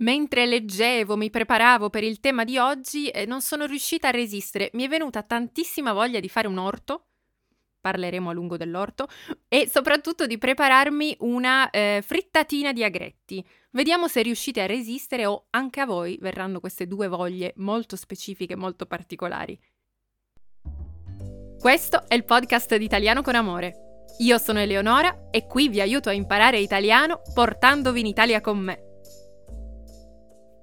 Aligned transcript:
Mentre 0.00 0.46
leggevo, 0.46 1.16
mi 1.16 1.30
preparavo 1.30 1.90
per 1.90 2.04
il 2.04 2.20
tema 2.20 2.44
di 2.44 2.56
oggi, 2.56 3.08
eh, 3.08 3.26
non 3.26 3.42
sono 3.42 3.66
riuscita 3.66 4.08
a 4.08 4.12
resistere. 4.12 4.70
Mi 4.72 4.84
è 4.84 4.88
venuta 4.88 5.22
tantissima 5.22 5.92
voglia 5.92 6.20
di 6.20 6.28
fare 6.28 6.48
un 6.48 6.58
orto. 6.58 7.04
Parleremo 7.80 8.30
a 8.30 8.32
lungo 8.32 8.56
dell'orto. 8.56 9.08
E 9.46 9.68
soprattutto 9.68 10.26
di 10.26 10.38
prepararmi 10.38 11.16
una 11.20 11.68
eh, 11.70 12.02
frittatina 12.04 12.72
di 12.72 12.82
agretti. 12.82 13.44
Vediamo 13.72 14.08
se 14.08 14.22
riuscite 14.22 14.62
a 14.62 14.66
resistere 14.66 15.26
o 15.26 15.46
anche 15.50 15.80
a 15.80 15.86
voi 15.86 16.18
verranno 16.20 16.60
queste 16.60 16.86
due 16.86 17.06
voglie 17.08 17.52
molto 17.56 17.96
specifiche, 17.96 18.56
molto 18.56 18.86
particolari. 18.86 19.58
Questo 21.58 22.08
è 22.08 22.14
il 22.14 22.24
podcast 22.24 22.74
di 22.76 22.84
Italiano 22.84 23.20
con 23.20 23.34
Amore. 23.34 24.04
Io 24.20 24.38
sono 24.38 24.60
Eleonora 24.60 25.28
e 25.30 25.46
qui 25.46 25.68
vi 25.68 25.82
aiuto 25.82 26.08
a 26.08 26.12
imparare 26.12 26.58
italiano 26.58 27.20
portandovi 27.34 28.00
in 28.00 28.06
Italia 28.06 28.40
con 28.40 28.58
me. 28.58 28.89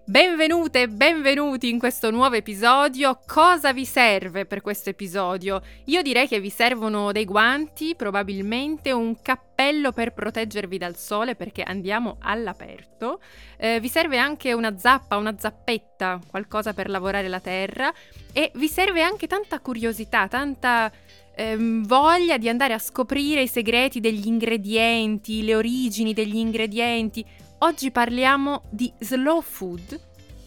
Benvenute 0.09 0.83
e 0.83 0.87
benvenuti 0.87 1.67
in 1.67 1.79
questo 1.79 2.11
nuovo 2.11 2.35
episodio. 2.35 3.19
Cosa 3.27 3.73
vi 3.73 3.83
serve 3.83 4.45
per 4.45 4.61
questo 4.61 4.89
episodio? 4.89 5.61
Io 5.87 6.01
direi 6.01 6.29
che 6.29 6.39
vi 6.39 6.49
servono 6.49 7.11
dei 7.11 7.25
guanti, 7.25 7.93
probabilmente 7.93 8.93
un 8.93 9.21
cappello 9.21 9.91
per 9.91 10.13
proteggervi 10.13 10.77
dal 10.77 10.95
sole 10.95 11.35
perché 11.35 11.61
andiamo 11.61 12.19
all'aperto. 12.21 13.19
Eh, 13.57 13.81
vi 13.81 13.89
serve 13.89 14.17
anche 14.17 14.53
una 14.53 14.77
zappa, 14.77 15.17
una 15.17 15.35
zappetta, 15.37 16.21
qualcosa 16.25 16.71
per 16.71 16.89
lavorare 16.89 17.27
la 17.27 17.41
terra 17.41 17.93
e 18.31 18.49
vi 18.55 18.69
serve 18.69 19.01
anche 19.01 19.27
tanta 19.27 19.59
curiosità, 19.59 20.29
tanta 20.29 20.89
ehm, 21.35 21.85
voglia 21.85 22.37
di 22.37 22.47
andare 22.47 22.73
a 22.73 22.79
scoprire 22.79 23.41
i 23.41 23.47
segreti 23.49 23.99
degli 23.99 24.25
ingredienti, 24.25 25.43
le 25.43 25.55
origini 25.55 26.13
degli 26.13 26.37
ingredienti 26.37 27.25
Oggi 27.59 27.89
parliamo 27.89 28.65
di 28.69 28.93
slow 28.99 29.41
food. 29.41 29.99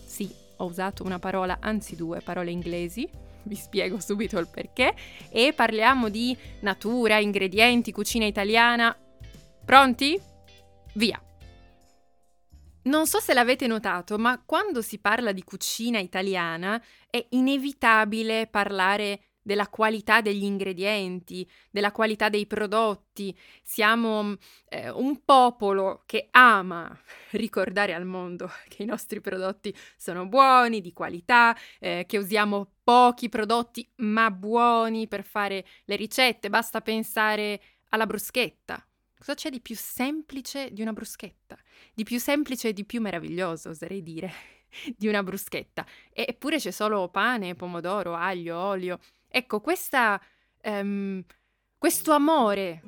Sì, 0.05 0.33
ho 0.59 0.67
usato 0.67 1.03
una 1.03 1.19
parola, 1.19 1.59
anzi 1.61 1.97
due 1.97 2.21
parole 2.21 2.52
inglesi, 2.52 3.09
vi 3.43 3.57
spiego 3.57 3.99
subito 3.99 4.39
il 4.39 4.47
perché. 4.47 4.95
E 5.29 5.52
parliamo 5.52 6.09
di 6.09 6.37
natura, 6.61 7.19
ingredienti, 7.19 7.91
cucina 7.91 8.27
italiana. 8.27 8.97
Pronti? 9.65 10.21
Via! 10.95 11.21
Non 12.83 13.09
so 13.09 13.19
se 13.19 13.35
l'avete 13.35 13.67
notato, 13.67 14.17
ma 14.17 14.41
quando 14.47 14.80
si 14.80 14.99
parla 15.01 15.33
di 15.33 15.43
cucina 15.43 15.99
italiana 15.99 16.80
è 17.11 17.27
inevitabile 17.30 18.47
parlare 18.47 19.30
della 19.43 19.69
qualità 19.69 20.21
degli 20.21 20.45
ingredienti, 20.45 21.49
della 21.71 21.93
qualità 21.93 22.29
dei 22.29 22.46
prodotti. 22.46 23.37
Siamo 23.63 24.37
eh, 24.69 24.91
un 24.91 25.24
popolo 25.24 26.02
che 26.07 26.29
ama 26.30 26.99
ricordare 27.33 27.95
al 27.95 28.05
mondo 28.05 28.51
che 28.68 28.83
i 28.83 28.87
nostri 28.87 29.21
prodotti 29.21 29.74
sono 29.96 30.27
buoni, 30.27 30.80
di 30.80 30.93
qualità, 30.93 31.57
eh, 31.79 32.05
che 32.07 32.18
usiamo 32.18 32.74
pochi 32.83 33.29
prodotti 33.29 33.88
ma 33.96 34.30
buoni 34.30 35.09
per 35.09 35.24
fare 35.24 35.65
le 35.85 35.96
ricette. 35.96 36.51
Basta 36.51 36.80
pensare 36.80 37.61
alla 37.91 38.07
bruschetta. 38.07 38.85
Cosa 39.21 39.35
c'è 39.35 39.51
di 39.51 39.61
più 39.61 39.77
semplice 39.77 40.73
di 40.73 40.80
una 40.80 40.95
bruschetta? 40.95 41.59
Di 41.93 42.05
più 42.05 42.18
semplice 42.18 42.68
e 42.68 42.73
di 42.73 42.87
più 42.87 43.02
meraviglioso, 43.02 43.68
oserei 43.68 44.02
dire, 44.02 44.33
di 44.96 45.09
una 45.09 45.23
bruschetta. 45.23 45.85
Eppure 46.11 46.57
c'è 46.57 46.71
solo 46.71 47.09
pane, 47.11 47.55
pomodoro, 47.55 48.15
aglio, 48.15 48.59
olio. 48.59 48.99
Ecco, 49.33 49.61
questa, 49.61 50.21
um, 50.65 51.23
questo 51.79 52.13
amore 52.13 52.83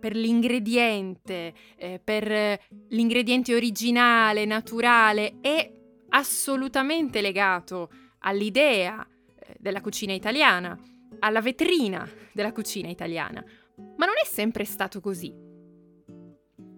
per 0.00 0.16
l'ingrediente, 0.16 1.54
eh, 1.76 2.00
per 2.02 2.60
l'ingrediente 2.88 3.54
originale, 3.54 4.44
naturale, 4.44 5.38
è 5.40 5.72
assolutamente 6.10 7.20
legato 7.20 7.90
all'idea 8.20 9.06
eh, 9.06 9.56
della 9.58 9.80
cucina 9.80 10.12
italiana, 10.12 10.76
alla 11.20 11.40
vetrina 11.40 12.08
della 12.32 12.52
cucina 12.52 12.88
italiana. 12.88 13.44
Ma 13.96 14.06
non 14.06 14.14
è 14.20 14.26
sempre 14.26 14.64
stato 14.64 15.00
così. 15.00 15.45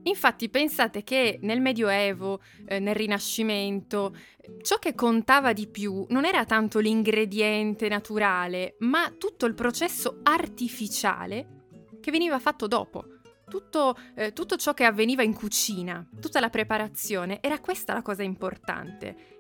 Infatti 0.09 0.49
pensate 0.49 1.05
che 1.05 1.39
nel 1.43 1.61
Medioevo, 1.61 2.41
eh, 2.67 2.79
nel 2.79 2.95
Rinascimento, 2.95 4.17
ciò 4.63 4.79
che 4.79 4.95
contava 4.95 5.53
di 5.53 5.69
più 5.69 6.07
non 6.09 6.25
era 6.25 6.47
tanto 6.47 6.79
l'ingrediente 6.79 7.89
naturale, 7.89 8.77
ma 8.79 9.13
tutto 9.19 9.45
il 9.45 9.55
processo 9.55 10.21
artificiale 10.23 11.67
che 12.01 12.11
veniva 12.11 12.39
fatto 12.39 12.67
dopo. 12.67 13.05
Tutto, 13.49 13.97
eh, 14.15 14.33
tutto 14.33 14.57
ciò 14.57 14.75
che 14.75 14.85
avveniva 14.85 15.23
in 15.23 15.35
cucina, 15.35 16.07
tutta 16.21 16.41
la 16.41 16.51
preparazione, 16.51 17.39
era 17.41 17.61
questa 17.61 17.93
la 17.93 18.03
cosa 18.03 18.23
importante. 18.23 19.37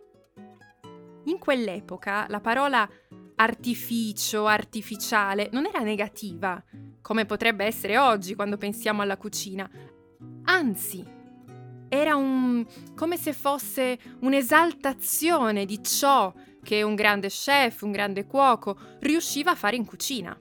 In 1.25 1.39
quell'epoca 1.39 2.27
la 2.29 2.41
parola 2.41 2.89
artificio, 3.37 4.47
artificiale, 4.47 5.49
non 5.53 5.67
era 5.67 5.81
negativa, 5.81 6.63
come 7.01 7.25
potrebbe 7.27 7.65
essere 7.65 7.99
oggi 7.99 8.35
quando 8.35 8.57
pensiamo 8.57 9.03
alla 9.03 9.19
cucina, 9.19 9.71
Anzi, 10.51 11.05
era 11.91 12.17
un 12.17 12.65
come 12.97 13.19
se 13.19 13.35
fosse 13.35 13.99
un'esaltazione 14.21 15.67
di 15.67 15.83
ciò 15.83 16.33
che 16.63 16.83
un 16.83 16.95
grande 16.95 17.29
chef, 17.29 17.83
un 17.83 17.93
grande 17.93 18.25
cuoco 18.25 18.79
riusciva 19.01 19.51
a 19.51 19.55
fare 19.55 19.77
in 19.77 19.85
cucina. 19.85 20.39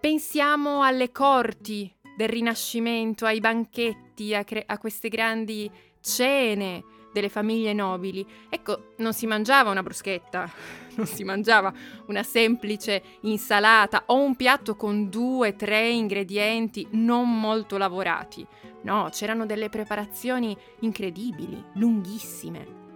Pensiamo 0.00 0.82
alle 0.82 1.10
corti 1.10 1.92
del 2.16 2.28
Rinascimento, 2.28 3.26
ai 3.26 3.40
banchetti, 3.40 4.32
a, 4.32 4.44
cre- 4.44 4.64
a 4.66 4.78
queste 4.78 5.08
grandi 5.08 5.68
cene 6.00 6.84
delle 7.12 7.28
famiglie 7.28 7.72
nobili. 7.72 8.26
Ecco, 8.48 8.94
non 8.98 9.12
si 9.12 9.26
mangiava 9.26 9.70
una 9.70 9.82
bruschetta, 9.82 10.50
non 10.96 11.06
si 11.06 11.24
mangiava 11.24 11.72
una 12.06 12.22
semplice 12.22 13.02
insalata 13.22 14.04
o 14.06 14.20
un 14.20 14.36
piatto 14.36 14.76
con 14.76 15.08
due, 15.08 15.56
tre 15.56 15.88
ingredienti 15.88 16.86
non 16.92 17.40
molto 17.40 17.76
lavorati. 17.76 18.46
No, 18.82 19.08
c'erano 19.10 19.46
delle 19.46 19.68
preparazioni 19.68 20.56
incredibili, 20.80 21.62
lunghissime. 21.74 22.86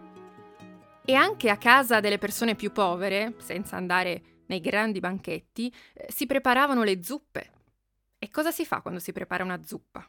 E 1.04 1.14
anche 1.14 1.50
a 1.50 1.56
casa 1.56 2.00
delle 2.00 2.18
persone 2.18 2.54
più 2.54 2.70
povere, 2.70 3.34
senza 3.38 3.76
andare 3.76 4.22
nei 4.46 4.60
grandi 4.60 5.00
banchetti, 5.00 5.72
eh, 5.94 6.06
si 6.12 6.26
preparavano 6.26 6.84
le 6.84 7.02
zuppe. 7.02 7.50
E 8.18 8.30
cosa 8.30 8.52
si 8.52 8.64
fa 8.64 8.80
quando 8.80 9.00
si 9.00 9.10
prepara 9.10 9.42
una 9.42 9.62
zuppa? 9.64 10.08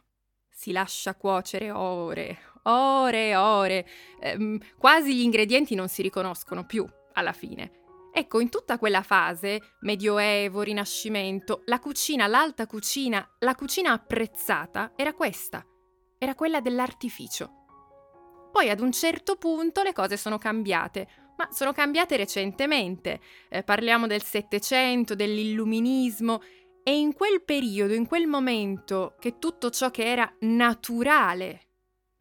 Si 0.50 0.72
lascia 0.72 1.16
cuocere 1.16 1.72
ore, 1.72 2.38
ore 2.64 3.30
e 3.30 3.36
ore. 3.36 3.88
Eh, 4.20 4.60
quasi 4.78 5.16
gli 5.16 5.22
ingredienti 5.22 5.76
non 5.76 5.88
si 5.88 6.02
riconoscono 6.02 6.66
più 6.66 6.86
alla 7.14 7.34
fine. 7.34 7.82
Ecco, 8.16 8.40
in 8.40 8.50
tutta 8.50 8.78
quella 8.78 9.02
fase, 9.02 9.74
Medioevo, 9.80 10.62
Rinascimento, 10.62 11.64
la 11.66 11.80
cucina, 11.80 12.28
l'alta 12.28 12.68
cucina, 12.68 13.28
la 13.40 13.56
cucina 13.56 13.92
apprezzata 13.92 14.94
era 14.96 15.14
questa, 15.14 15.66
era 16.20 16.36
quella 16.36 16.62
dell'artificio. 16.62 17.62
Poi 18.52 18.70
ad 18.70 18.82
un 18.82 18.92
certo 18.92 19.36
punto 19.38 19.82
le 19.82 19.94
cose 19.94 20.16
sono 20.16 20.38
cambiate, 20.38 21.08
ma 21.38 21.50
sono 21.52 21.74
cambiate 21.74 22.16
recentemente. 22.16 23.20
Eh, 23.50 23.64
parliamo 23.64 24.06
del 24.06 24.22
Settecento, 24.22 25.16
dell'Illuminismo 25.16 26.40
e 26.84 26.96
in 26.96 27.14
quel 27.14 27.42
periodo, 27.44 27.96
in 27.96 28.06
quel 28.06 28.28
momento 28.28 29.16
che 29.18 29.40
tutto 29.40 29.72
ciò 29.72 29.90
che 29.90 30.06
era 30.06 30.32
naturale 30.42 31.73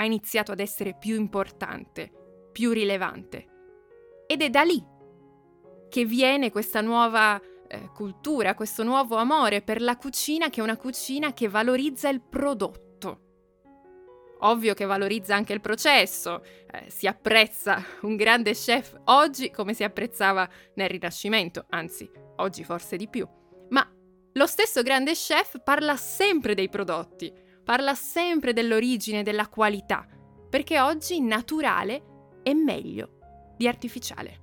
ha 0.02 0.04
iniziato 0.04 0.52
ad 0.52 0.60
essere 0.60 0.96
più 0.98 1.14
importante, 1.14 2.10
più 2.52 2.72
rilevante. 2.72 3.46
Ed 4.26 4.42
è 4.42 4.50
da 4.50 4.62
lì 4.62 4.84
che 5.88 6.04
viene 6.04 6.50
questa 6.50 6.80
nuova 6.80 7.40
eh, 7.68 7.90
cultura, 7.94 8.54
questo 8.54 8.82
nuovo 8.82 9.16
amore 9.16 9.62
per 9.62 9.80
la 9.80 9.96
cucina, 9.96 10.50
che 10.50 10.60
è 10.60 10.62
una 10.62 10.76
cucina 10.76 11.32
che 11.32 11.48
valorizza 11.48 12.08
il 12.08 12.20
prodotto. 12.20 12.90
Ovvio 14.40 14.74
che 14.74 14.86
valorizza 14.86 15.36
anche 15.36 15.52
il 15.52 15.60
processo, 15.60 16.42
eh, 16.42 16.90
si 16.90 17.06
apprezza 17.06 17.80
un 18.02 18.16
grande 18.16 18.52
chef 18.52 19.00
oggi 19.04 19.50
come 19.50 19.72
si 19.72 19.84
apprezzava 19.84 20.48
nel 20.74 20.88
Rinascimento, 20.88 21.66
anzi, 21.68 22.10
oggi 22.36 22.64
forse 22.64 22.96
di 22.96 23.08
più. 23.08 23.28
Ma 23.68 23.88
lo 24.32 24.46
stesso 24.46 24.82
grande 24.82 25.12
chef 25.12 25.62
parla 25.62 25.96
sempre 25.96 26.54
dei 26.54 26.68
prodotti, 26.68 27.32
parla 27.72 27.94
sempre 27.94 28.52
dell'origine, 28.52 29.22
della 29.22 29.48
qualità, 29.48 30.06
perché 30.50 30.78
oggi 30.78 31.22
naturale 31.22 32.40
è 32.42 32.52
meglio 32.52 33.54
di 33.56 33.66
artificiale. 33.66 34.40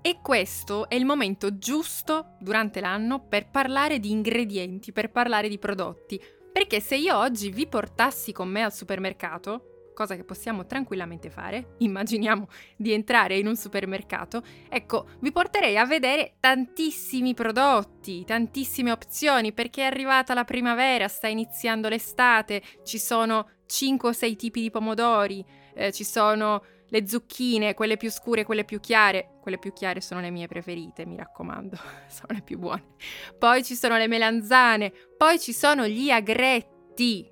E 0.00 0.20
questo 0.22 0.88
è 0.88 0.94
il 0.94 1.06
momento 1.06 1.58
giusto 1.58 2.36
durante 2.38 2.78
l'anno 2.78 3.26
per 3.26 3.50
parlare 3.50 3.98
di 3.98 4.12
ingredienti, 4.12 4.92
per 4.92 5.10
parlare 5.10 5.48
di 5.48 5.58
prodotti. 5.58 6.22
Perché 6.52 6.78
se 6.78 6.94
io 6.94 7.18
oggi 7.18 7.50
vi 7.50 7.66
portassi 7.66 8.30
con 8.30 8.48
me 8.48 8.62
al 8.62 8.72
supermercato, 8.72 9.73
cosa 9.94 10.16
che 10.16 10.24
possiamo 10.24 10.66
tranquillamente 10.66 11.30
fare, 11.30 11.76
immaginiamo 11.78 12.48
di 12.76 12.92
entrare 12.92 13.38
in 13.38 13.46
un 13.46 13.56
supermercato, 13.56 14.42
ecco, 14.68 15.08
vi 15.20 15.32
porterei 15.32 15.78
a 15.78 15.86
vedere 15.86 16.34
tantissimi 16.40 17.32
prodotti, 17.32 18.24
tantissime 18.24 18.90
opzioni, 18.90 19.52
perché 19.52 19.82
è 19.82 19.86
arrivata 19.86 20.34
la 20.34 20.44
primavera, 20.44 21.08
sta 21.08 21.28
iniziando 21.28 21.88
l'estate, 21.88 22.62
ci 22.82 22.98
sono 22.98 23.48
5 23.66 24.08
o 24.08 24.12
6 24.12 24.36
tipi 24.36 24.60
di 24.60 24.70
pomodori, 24.70 25.44
eh, 25.74 25.92
ci 25.92 26.04
sono 26.04 26.62
le 26.88 27.08
zucchine, 27.08 27.74
quelle 27.74 27.96
più 27.96 28.10
scure, 28.10 28.44
quelle 28.44 28.64
più 28.64 28.78
chiare. 28.80 29.30
Quelle 29.40 29.58
più 29.58 29.72
chiare 29.72 30.00
sono 30.00 30.20
le 30.20 30.30
mie 30.30 30.46
preferite, 30.46 31.04
mi 31.04 31.16
raccomando, 31.16 31.76
sono 32.08 32.28
le 32.28 32.42
più 32.42 32.58
buone. 32.58 32.94
Poi 33.38 33.64
ci 33.64 33.74
sono 33.74 33.96
le 33.96 34.06
melanzane, 34.06 34.92
poi 35.16 35.38
ci 35.38 35.52
sono 35.52 35.86
gli 35.86 36.10
agretti, 36.10 37.30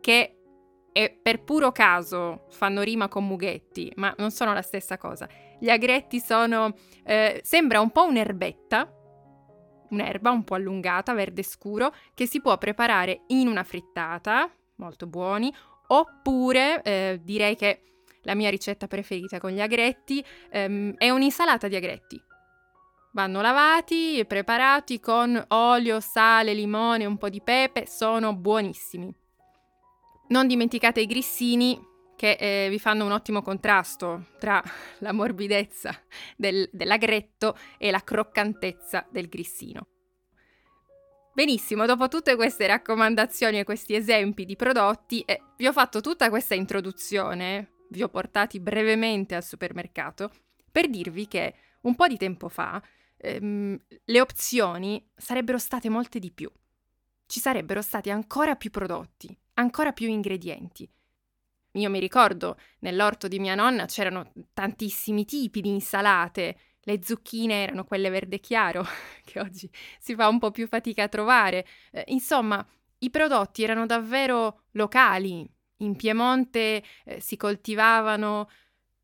che 0.00 0.36
e 0.96 1.18
per 1.20 1.42
puro 1.42 1.72
caso 1.72 2.44
fanno 2.50 2.82
rima 2.82 3.08
con 3.08 3.26
mughetti, 3.26 3.92
ma 3.96 4.14
non 4.18 4.30
sono 4.30 4.52
la 4.52 4.62
stessa 4.62 4.96
cosa. 4.96 5.28
Gli 5.58 5.68
agretti 5.68 6.20
sono... 6.20 6.72
Eh, 7.02 7.40
sembra 7.42 7.80
un 7.80 7.90
po' 7.90 8.06
un'erbetta, 8.06 8.88
un'erba 9.90 10.30
un 10.30 10.44
po' 10.44 10.54
allungata, 10.54 11.12
verde 11.12 11.42
scuro, 11.42 11.92
che 12.14 12.26
si 12.26 12.40
può 12.40 12.56
preparare 12.58 13.22
in 13.26 13.48
una 13.48 13.64
frittata, 13.64 14.48
molto 14.76 15.08
buoni, 15.08 15.52
oppure 15.88 16.80
eh, 16.82 17.20
direi 17.20 17.56
che 17.56 17.82
la 18.22 18.36
mia 18.36 18.50
ricetta 18.50 18.86
preferita 18.86 19.40
con 19.40 19.50
gli 19.50 19.60
agretti 19.60 20.24
ehm, 20.50 20.94
è 20.96 21.10
un'insalata 21.10 21.66
di 21.66 21.74
agretti. 21.74 22.22
Vanno 23.14 23.40
lavati 23.40 24.16
e 24.20 24.26
preparati 24.26 25.00
con 25.00 25.44
olio, 25.48 25.98
sale, 25.98 26.54
limone, 26.54 27.04
un 27.04 27.18
po' 27.18 27.28
di 27.28 27.42
pepe, 27.42 27.84
sono 27.88 28.32
buonissimi. 28.32 29.22
Non 30.34 30.48
dimenticate 30.48 31.00
i 31.00 31.06
grissini 31.06 31.80
che 32.16 32.32
eh, 32.32 32.66
vi 32.68 32.80
fanno 32.80 33.04
un 33.04 33.12
ottimo 33.12 33.40
contrasto 33.40 34.30
tra 34.40 34.60
la 34.98 35.12
morbidezza 35.12 35.96
del, 36.36 36.68
dell'agretto 36.72 37.56
e 37.78 37.92
la 37.92 38.02
croccantezza 38.02 39.06
del 39.12 39.28
grissino. 39.28 39.86
Benissimo, 41.32 41.86
dopo 41.86 42.08
tutte 42.08 42.34
queste 42.34 42.66
raccomandazioni 42.66 43.60
e 43.60 43.64
questi 43.64 43.94
esempi 43.94 44.44
di 44.44 44.56
prodotti, 44.56 45.20
eh, 45.20 45.40
vi 45.56 45.68
ho 45.68 45.72
fatto 45.72 46.00
tutta 46.00 46.28
questa 46.30 46.56
introduzione, 46.56 47.74
vi 47.90 48.02
ho 48.02 48.08
portati 48.08 48.58
brevemente 48.58 49.36
al 49.36 49.44
supermercato, 49.44 50.32
per 50.68 50.90
dirvi 50.90 51.28
che 51.28 51.54
un 51.82 51.94
po' 51.94 52.08
di 52.08 52.16
tempo 52.16 52.48
fa 52.48 52.82
ehm, 53.18 53.78
le 54.04 54.20
opzioni 54.20 55.08
sarebbero 55.14 55.58
state 55.58 55.88
molte 55.88 56.18
di 56.18 56.32
più. 56.32 56.50
Ci 57.24 57.38
sarebbero 57.38 57.82
stati 57.82 58.10
ancora 58.10 58.56
più 58.56 58.70
prodotti, 58.70 59.38
ancora 59.54 59.92
più 59.92 60.08
ingredienti. 60.08 60.88
Io 61.72 61.90
mi 61.90 61.98
ricordo, 61.98 62.56
nell'orto 62.80 63.26
di 63.26 63.40
mia 63.40 63.54
nonna 63.54 63.86
c'erano 63.86 64.32
tantissimi 64.52 65.24
tipi 65.24 65.60
di 65.60 65.70
insalate, 65.70 66.56
le 66.84 67.00
zucchine 67.02 67.62
erano 67.62 67.84
quelle 67.84 68.10
verde 68.10 68.38
chiaro, 68.38 68.84
che 69.24 69.40
oggi 69.40 69.68
si 69.98 70.14
fa 70.14 70.28
un 70.28 70.38
po' 70.38 70.50
più 70.50 70.68
fatica 70.68 71.04
a 71.04 71.08
trovare. 71.08 71.66
Eh, 71.90 72.04
insomma, 72.08 72.64
i 72.98 73.10
prodotti 73.10 73.62
erano 73.62 73.86
davvero 73.86 74.64
locali. 74.72 75.48
In 75.78 75.96
Piemonte 75.96 76.82
eh, 77.04 77.20
si 77.20 77.36
coltivavano 77.36 78.48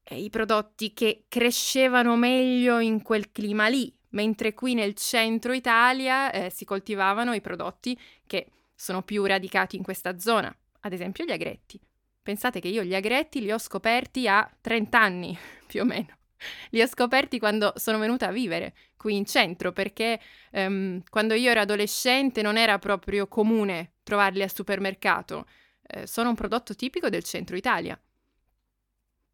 eh, 0.04 0.22
i 0.22 0.30
prodotti 0.30 0.92
che 0.92 1.24
crescevano 1.28 2.16
meglio 2.16 2.78
in 2.78 3.02
quel 3.02 3.32
clima 3.32 3.68
lì, 3.68 3.92
mentre 4.10 4.54
qui 4.54 4.74
nel 4.74 4.94
centro 4.94 5.52
Italia 5.52 6.30
eh, 6.30 6.50
si 6.50 6.64
coltivavano 6.64 7.32
i 7.32 7.40
prodotti 7.40 7.98
che 8.26 8.50
sono 8.80 9.02
più 9.02 9.26
radicati 9.26 9.76
in 9.76 9.82
questa 9.82 10.18
zona, 10.18 10.54
ad 10.80 10.94
esempio 10.94 11.26
gli 11.26 11.32
agretti. 11.32 11.78
Pensate 12.22 12.60
che 12.60 12.68
io 12.68 12.82
gli 12.82 12.94
agretti 12.94 13.42
li 13.42 13.52
ho 13.52 13.58
scoperti 13.58 14.26
a 14.26 14.50
30 14.58 14.98
anni, 14.98 15.38
più 15.68 15.82
o 15.82 15.84
meno. 15.84 16.16
Li 16.70 16.80
ho 16.80 16.86
scoperti 16.86 17.38
quando 17.38 17.74
sono 17.76 17.98
venuta 17.98 18.28
a 18.28 18.32
vivere 18.32 18.74
qui 18.96 19.16
in 19.16 19.26
centro, 19.26 19.72
perché 19.72 20.18
um, 20.52 21.02
quando 21.10 21.34
io 21.34 21.50
ero 21.50 21.60
adolescente 21.60 22.40
non 22.40 22.56
era 22.56 22.78
proprio 22.78 23.26
comune 23.26 23.96
trovarli 24.02 24.42
al 24.42 24.52
supermercato. 24.52 25.46
Eh, 25.86 26.06
sono 26.06 26.30
un 26.30 26.34
prodotto 26.34 26.74
tipico 26.74 27.10
del 27.10 27.22
centro 27.22 27.56
Italia. 27.56 28.00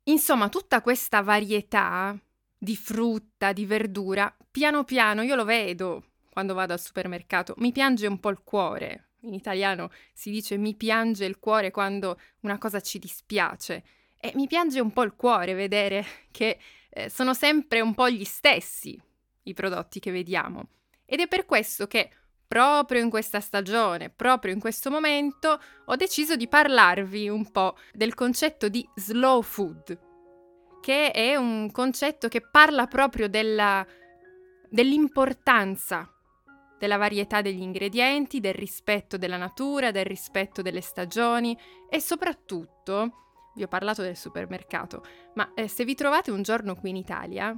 Insomma, 0.05 0.49
tutta 0.49 0.81
questa 0.81 1.23
varietà 1.23 2.19
di 2.59 2.75
frutta, 2.75 3.53
di 3.53 3.65
verdura, 3.65 4.35
piano 4.51 4.83
piano 4.83 5.23
io 5.23 5.37
lo 5.37 5.45
vedo 5.45 6.03
quando 6.31 6.53
vado 6.53 6.73
al 6.73 6.81
supermercato, 6.81 7.55
mi 7.59 7.71
piange 7.71 8.07
un 8.07 8.19
po' 8.19 8.31
il 8.31 8.41
cuore, 8.43 9.07
in 9.21 9.35
italiano 9.35 9.91
si 10.13 10.31
dice 10.31 10.57
mi 10.57 10.75
piange 10.75 11.25
il 11.25 11.39
cuore 11.39 11.71
quando 11.71 12.19
una 12.41 12.59
cosa 12.59 12.81
ci 12.81 12.99
dispiace. 12.99 13.85
E 14.19 14.33
mi 14.35 14.47
piange 14.47 14.81
un 14.81 14.93
po' 14.93 15.03
il 15.03 15.15
cuore 15.15 15.55
vedere 15.55 16.05
che 16.31 16.59
eh, 16.91 17.09
sono 17.11 17.35
sempre 17.35 17.81
un 17.81 17.95
po' 17.95 18.09
gli 18.09 18.25
stessi 18.25 19.01
i 19.43 19.55
prodotti 19.55 20.01
che 20.01 20.11
vediamo. 20.11 20.69
Ed 21.05 21.21
è 21.21 21.29
per 21.29 21.45
questo 21.45 21.87
che 21.87 22.11
proprio 22.47 23.01
in 23.01 23.11
questa 23.11 23.41
stagione, 23.41 24.11
proprio 24.11 24.53
in 24.53 24.61
questo 24.61 24.91
momento, 24.91 25.61
ho 25.85 25.97
deciso 25.97 26.37
di 26.37 26.49
parlarvi 26.49 27.29
un 27.29 27.51
po' 27.51 27.77
del 27.93 28.15
concetto 28.15 28.69
di 28.69 28.89
slow 28.95 29.43
food, 29.43 29.99
che 30.81 31.11
è 31.11 31.37
un 31.37 31.71
concetto 31.71 32.29
che 32.29 32.41
parla 32.41 32.87
proprio 32.87 33.29
della, 33.29 33.87
dell'importanza 34.69 36.11
della 36.79 36.97
varietà 36.97 37.41
degli 37.41 37.63
ingredienti, 37.63 38.41
del 38.41 38.55
rispetto 38.55 39.17
della 39.17 39.37
natura, 39.37 39.91
del 39.91 40.05
rispetto 40.05 40.63
delle 40.63 40.81
stagioni 40.81 41.57
e 41.89 42.01
soprattutto, 42.01 43.13
vi 43.55 43.63
ho 43.63 43.69
parlato 43.69 44.03
del 44.03 44.17
supermercato, 44.17 45.03
ma 45.35 45.53
eh, 45.55 45.69
se 45.69 45.85
vi 45.85 45.95
trovate 45.95 46.31
un 46.31 46.43
giorno 46.43 46.75
qui 46.75 46.91
in 46.91 46.97
Italia 46.97 47.51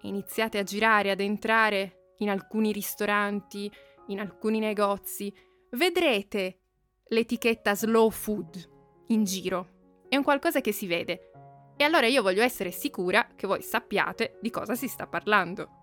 e 0.00 0.08
iniziate 0.08 0.58
a 0.58 0.62
girare, 0.62 1.10
ad 1.10 1.20
entrare 1.20 2.14
in 2.18 2.30
alcuni 2.30 2.72
ristoranti, 2.72 3.70
in 4.08 4.20
alcuni 4.20 4.58
negozi, 4.58 5.32
vedrete 5.72 6.60
l'etichetta 7.08 7.74
slow 7.74 8.10
food 8.10 8.70
in 9.08 9.24
giro. 9.24 10.04
È 10.08 10.16
un 10.16 10.22
qualcosa 10.22 10.60
che 10.60 10.72
si 10.72 10.86
vede. 10.86 11.30
E 11.76 11.84
allora 11.84 12.06
io 12.06 12.22
voglio 12.22 12.42
essere 12.42 12.70
sicura 12.70 13.28
che 13.34 13.46
voi 13.46 13.62
sappiate 13.62 14.38
di 14.40 14.50
cosa 14.50 14.74
si 14.74 14.88
sta 14.88 15.06
parlando. 15.06 15.81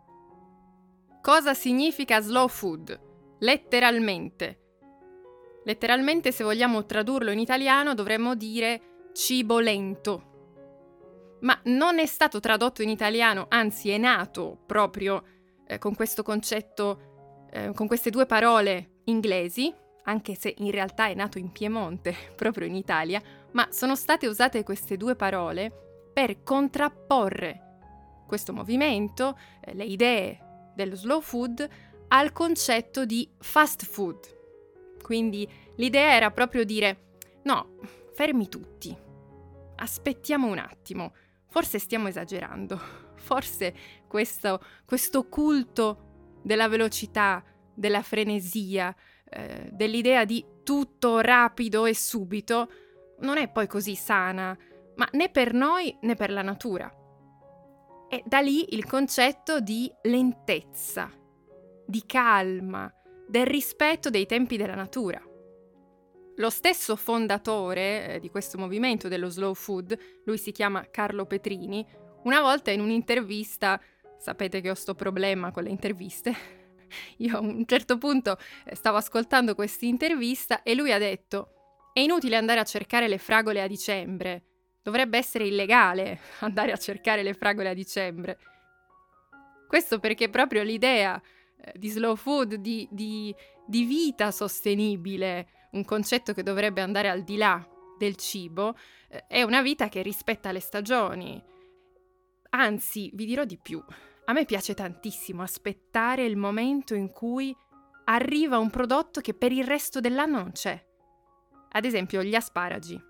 Cosa 1.30 1.54
significa 1.54 2.22
slow 2.22 2.48
food? 2.48 3.00
Letteralmente. 3.42 4.58
Letteralmente, 5.64 6.31
se 6.31 6.44
vogliamo 6.44 6.88
tradurlo 6.88 7.30
in 7.30 7.38
italiano, 7.38 7.94
dovremmo 7.94 8.34
dire 8.34 9.12
cibo 9.14 9.60
lento. 9.60 11.38
Ma 11.42 11.56
non 11.66 12.00
è 12.00 12.08
stato 12.08 12.40
tradotto 12.40 12.81
in 12.81 12.90
italiano, 12.90 13.46
anzi 13.48 13.92
è 13.92 14.00
nato 14.00 14.58
proprio 14.66 15.24
eh, 15.68 15.78
con 15.78 15.94
questo 15.94 16.24
concetto, 16.24 17.46
eh, 17.52 17.74
con 17.76 17.86
queste 17.86 18.10
due 18.10 18.26
parole 18.26 19.02
inglesi, 19.04 19.72
anche 20.06 20.34
se 20.34 20.56
in 20.58 20.72
realtà 20.72 21.10
è 21.10 21.14
nato 21.14 21.38
in 21.38 21.52
Piemonte, 21.52 22.16
proprio 22.36 22.66
in 22.66 22.74
Italia, 22.74 23.22
ma 23.52 23.68
sono 23.70 23.96
state 23.96 24.26
usate 24.26 24.64
queste 24.64 24.98
due 24.98 25.16
parole 25.16 25.71
per 26.12 26.42
contrapporre 26.42 28.24
questo 28.26 28.52
movimento, 28.52 29.38
eh, 29.62 29.76
le 29.76 29.83
idee 29.83 30.48
dello 30.83 30.95
slow 30.95 31.19
food 31.19 31.68
al 32.07 32.31
concetto 32.31 33.06
di 33.06 33.30
fast 33.38 33.86
food. 33.86 34.38
Quindi 35.04 35.48
l'idea 35.76 36.14
era 36.14 36.31
proprio 36.31 36.64
dire 36.64 37.18
no, 37.44 37.80
fermi 38.14 38.48
tutti, 38.48 38.95
aspettiamo 39.76 40.48
un 40.48 40.57
attimo, 40.57 41.14
forse 41.50 41.80
stiamo 41.80 42.07
esagerando, 42.07 42.80
forse 43.16 43.76
questo, 44.07 44.64
questo 44.86 45.28
culto 45.28 46.38
della 46.42 46.69
velocità, 46.69 47.44
della 47.74 48.02
frenesia, 48.02 48.95
eh, 49.30 49.69
dell'idea 49.71 50.24
di 50.24 50.45
tutto 50.64 51.19
rapido 51.19 51.86
e 51.86 51.94
subito 51.94 52.71
non 53.19 53.38
è 53.38 53.50
poi 53.50 53.68
così 53.68 53.95
sana, 53.95 54.57
ma 54.95 55.07
né 55.12 55.30
per 55.30 55.54
noi 55.54 55.98
né 56.02 56.16
per 56.16 56.31
la 56.31 56.42
natura. 56.42 56.98
E 58.09 58.23
da 58.25 58.39
lì 58.39 58.73
il 58.73 58.85
concetto 58.85 59.59
di 59.59 59.92
lentezza, 60.01 61.11
di 61.85 62.04
calma, 62.07 62.92
del 63.28 63.45
rispetto 63.45 64.09
dei 64.09 64.25
tempi 64.25 64.57
della 64.57 64.73
natura. 64.73 65.21
Lo 66.37 66.49
stesso 66.49 66.95
fondatore 66.95 68.16
eh, 68.16 68.19
di 68.19 68.30
questo 68.31 68.57
movimento 68.57 69.07
dello 69.07 69.30
slow 69.30 69.54
food, 69.54 69.95
lui 70.25 70.39
si 70.39 70.51
chiama 70.51 70.89
Carlo 70.89 71.25
Petrini, 71.25 71.85
una 72.23 72.42
volta 72.42 72.71
in 72.71 72.81
un'intervista, 72.81 73.80
sapete 74.18 74.59
che 74.61 74.71
ho 74.71 74.75
sto 74.75 74.95
problema 74.95 75.51
con 75.51 75.63
le 75.63 75.69
interviste, 75.69 76.33
io 77.18 77.37
a 77.37 77.39
un 77.39 77.63
certo 77.68 77.99
punto 77.99 78.37
eh, 78.66 78.73
stavo 78.75 78.97
ascoltando 78.97 79.54
questa 79.54 79.85
intervista 79.85 80.63
e 80.63 80.73
lui 80.73 80.92
ha 80.92 80.97
detto 80.97 81.54
è 81.94 81.99
inutile 81.99 82.37
andare 82.37 82.59
a 82.59 82.66
cercare 82.66 83.07
le 83.07 83.18
fragole 83.18 83.61
a 83.61 83.68
dicembre, 83.68 84.44
Dovrebbe 84.81 85.18
essere 85.18 85.45
illegale 85.45 86.19
andare 86.40 86.71
a 86.71 86.78
cercare 86.78 87.24
le 87.24 87.33
fragole 87.33 87.69
a 87.69 87.74
dicembre. 87.74 88.38
Questo 89.68 90.00
perché 90.00 90.30
proprio 90.30 90.64
l'idea 90.64 91.21
eh, 91.62 91.74
di 91.76 91.90
slow 91.90 92.16
food, 92.16 92.56
di, 92.56 92.88
di, 92.90 93.33
di 93.68 93.83
vita 93.83 94.31
sostenibile, 94.31 95.68
un 95.71 95.86
concetto 95.86 96.33
che 96.33 96.42
dovrebbe 96.42 96.81
andare 96.81 97.09
al 97.09 97.24
di 97.24 97.38
là 97.38 97.64
del 97.98 98.16
cibo, 98.16 98.76
eh, 99.09 99.26
è 99.28 99.44
una 99.44 99.62
vita 99.62 99.88
che 99.90 100.02
rispetta 100.02 100.52
le 100.52 100.59
stagioni. 100.59 101.44
Anzi, 102.52 103.12
vi 103.14 103.26
dirò 103.26 103.44
di 103.44 103.59
più, 103.62 103.83
a 104.26 104.33
me 104.33 104.45
piace 104.45 104.74
tantissimo 104.74 105.44
aspettare 105.44 106.26
il 106.26 106.36
momento 106.36 106.95
in 106.95 107.12
cui 107.12 107.56
arriva 108.06 108.57
un 108.57 108.71
prodotto 108.71 109.21
che 109.21 109.36
per 109.36 109.52
il 109.52 109.66
resto 109.66 110.00
dell'anno 110.00 110.38
non 110.38 110.52
c'è. 110.52 110.83
Ad 111.71 111.86
esempio 111.86 112.24
gli 112.24 112.33
asparagi 112.33 113.08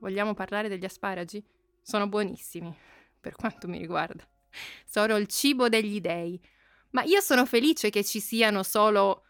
Vogliamo 0.00 0.32
parlare 0.32 0.68
degli 0.68 0.84
asparagi? 0.84 1.44
Sono 1.82 2.08
buonissimi, 2.08 2.74
per 3.20 3.34
quanto 3.34 3.66
mi 3.66 3.78
riguarda. 3.78 4.26
Sono 4.84 5.16
il 5.16 5.26
cibo 5.26 5.68
degli 5.68 6.00
dei. 6.00 6.40
Ma 6.90 7.02
io 7.02 7.20
sono 7.20 7.44
felice 7.44 7.90
che 7.90 8.04
ci 8.04 8.20
siano 8.20 8.62
solo, 8.62 9.24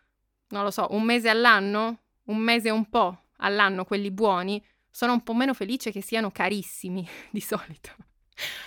non 0.48 0.62
lo 0.62 0.70
so, 0.70 0.88
un 0.90 1.02
mese 1.02 1.28
all'anno? 1.28 2.00
Un 2.24 2.36
mese 2.36 2.68
e 2.68 2.70
un 2.70 2.88
po' 2.88 3.24
all'anno 3.38 3.84
quelli 3.84 4.10
buoni? 4.10 4.62
Sono 4.90 5.12
un 5.12 5.22
po' 5.22 5.34
meno 5.34 5.54
felice 5.54 5.90
che 5.90 6.02
siano 6.02 6.30
carissimi 6.30 7.06
di 7.30 7.40
solito. 7.40 7.94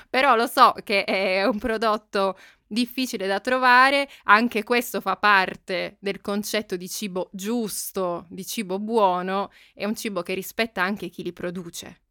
Però 0.09 0.35
lo 0.35 0.47
so 0.47 0.73
che 0.83 1.03
è 1.03 1.45
un 1.45 1.59
prodotto 1.59 2.37
difficile 2.71 3.27
da 3.27 3.39
trovare, 3.39 4.09
anche 4.23 4.63
questo 4.63 5.01
fa 5.01 5.17
parte 5.17 5.97
del 5.99 6.21
concetto 6.21 6.77
di 6.77 6.87
cibo 6.87 7.29
giusto, 7.33 8.25
di 8.29 8.45
cibo 8.45 8.79
buono, 8.79 9.51
è 9.73 9.85
un 9.85 9.95
cibo 9.95 10.21
che 10.21 10.33
rispetta 10.33 10.81
anche 10.81 11.09
chi 11.09 11.23
li 11.23 11.33
produce. 11.33 12.01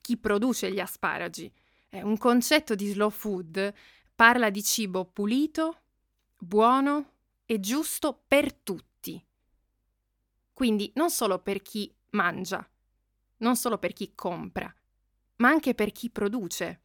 Chi 0.00 0.16
produce 0.16 0.70
gli 0.70 0.80
asparagi. 0.80 1.52
È 1.88 2.02
un 2.02 2.18
concetto 2.18 2.74
di 2.74 2.86
slow 2.88 3.10
food 3.10 3.74
parla 4.16 4.48
di 4.48 4.62
cibo 4.62 5.04
pulito, 5.04 5.82
buono 6.38 7.12
e 7.44 7.60
giusto 7.60 8.24
per 8.26 8.52
tutti. 8.54 9.22
Quindi 10.52 10.90
non 10.94 11.10
solo 11.10 11.38
per 11.38 11.60
chi 11.60 11.94
mangia, 12.10 12.66
non 13.38 13.56
solo 13.56 13.76
per 13.76 13.92
chi 13.92 14.12
compra, 14.14 14.74
ma 15.36 15.48
anche 15.48 15.74
per 15.74 15.92
chi 15.92 16.10
produce. 16.10 16.80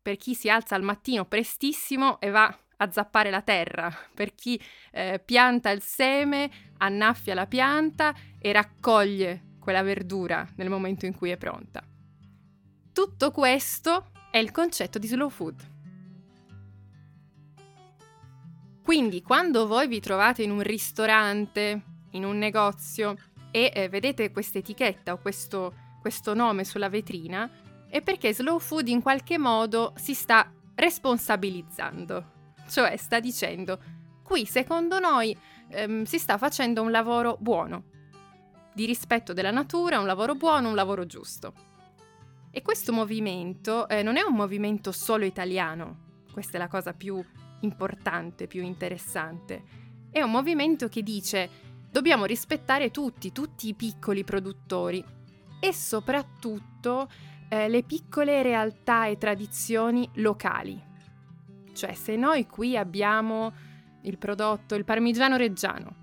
Per 0.00 0.16
chi 0.16 0.34
si 0.34 0.48
alza 0.48 0.74
al 0.74 0.82
mattino 0.82 1.24
prestissimo 1.24 2.20
e 2.20 2.30
va 2.30 2.56
a 2.80 2.90
zappare 2.90 3.30
la 3.30 3.42
terra, 3.42 3.92
per 4.14 4.34
chi 4.34 4.60
eh, 4.92 5.20
pianta 5.24 5.70
il 5.70 5.82
seme, 5.82 6.50
annaffia 6.78 7.34
la 7.34 7.46
pianta 7.46 8.14
e 8.38 8.52
raccoglie 8.52 9.56
quella 9.58 9.82
verdura 9.82 10.48
nel 10.56 10.70
momento 10.70 11.04
in 11.04 11.14
cui 11.14 11.30
è 11.30 11.36
pronta. 11.36 11.82
Tutto 12.92 13.30
questo 13.30 14.10
è 14.30 14.38
il 14.38 14.50
concetto 14.50 14.98
di 14.98 15.06
slow 15.06 15.28
food. 15.28 15.76
Quindi 18.82 19.20
quando 19.22 19.66
voi 19.66 19.86
vi 19.86 20.00
trovate 20.00 20.42
in 20.42 20.50
un 20.50 20.62
ristorante, 20.62 21.82
in 22.12 22.24
un 22.24 22.38
negozio 22.38 23.16
e 23.50 23.70
eh, 23.74 23.88
vedete 23.88 24.30
questa 24.30 24.58
etichetta 24.58 25.12
o 25.12 25.18
questo, 25.18 25.74
questo 26.00 26.32
nome 26.32 26.64
sulla 26.64 26.88
vetrina, 26.88 27.50
è 27.88 28.02
perché 28.02 28.34
Slow 28.34 28.58
Food 28.58 28.88
in 28.88 29.02
qualche 29.02 29.38
modo 29.38 29.92
si 29.96 30.14
sta 30.14 30.50
responsabilizzando. 30.74 32.36
Cioè 32.68 32.96
sta 32.96 33.18
dicendo, 33.18 33.78
qui 34.22 34.44
secondo 34.44 34.98
noi 34.98 35.36
ehm, 35.70 36.04
si 36.04 36.18
sta 36.18 36.38
facendo 36.38 36.82
un 36.82 36.90
lavoro 36.90 37.36
buono, 37.40 37.84
di 38.74 38.84
rispetto 38.84 39.32
della 39.32 39.50
natura, 39.50 39.98
un 39.98 40.06
lavoro 40.06 40.34
buono, 40.34 40.68
un 40.68 40.74
lavoro 40.74 41.06
giusto. 41.06 41.52
E 42.50 42.62
questo 42.62 42.92
movimento 42.92 43.88
eh, 43.88 44.02
non 44.02 44.16
è 44.16 44.22
un 44.22 44.34
movimento 44.34 44.92
solo 44.92 45.24
italiano, 45.24 46.06
questa 46.32 46.56
è 46.56 46.60
la 46.60 46.68
cosa 46.68 46.92
più 46.92 47.22
importante, 47.60 48.46
più 48.46 48.62
interessante. 48.62 49.86
È 50.10 50.22
un 50.22 50.30
movimento 50.30 50.88
che 50.88 51.02
dice 51.02 51.50
dobbiamo 51.90 52.24
rispettare 52.24 52.90
tutti, 52.90 53.32
tutti 53.32 53.68
i 53.68 53.74
piccoli 53.74 54.24
produttori 54.24 55.04
e 55.60 55.72
soprattutto 55.72 57.08
eh, 57.48 57.68
le 57.68 57.82
piccole 57.82 58.42
realtà 58.42 59.06
e 59.06 59.18
tradizioni 59.18 60.08
locali. 60.14 60.80
Cioè 61.72 61.94
se 61.94 62.16
noi 62.16 62.46
qui 62.46 62.76
abbiamo 62.76 63.52
il 64.02 64.18
prodotto, 64.18 64.74
il 64.74 64.84
parmigiano 64.84 65.36
reggiano, 65.36 65.94